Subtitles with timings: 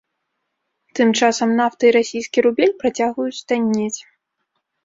[0.99, 3.99] Тым часам нафта і расійскі рубель працягваюць таннець.